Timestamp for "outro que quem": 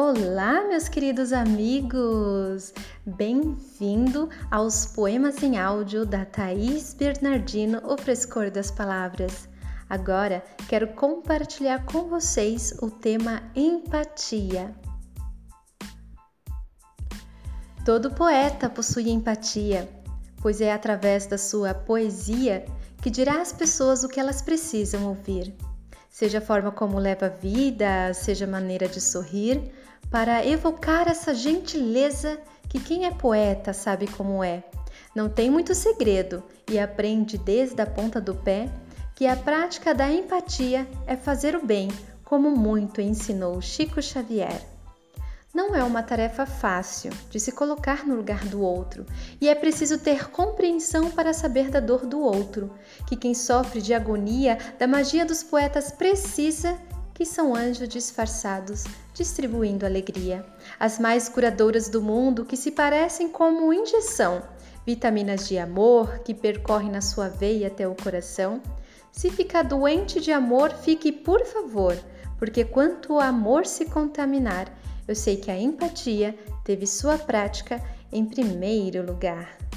52.20-53.32